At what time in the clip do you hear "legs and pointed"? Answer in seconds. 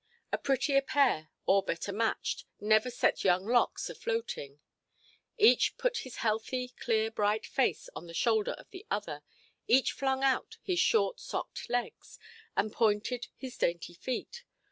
11.69-13.27